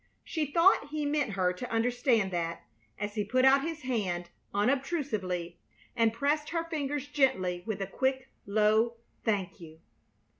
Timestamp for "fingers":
6.67-7.05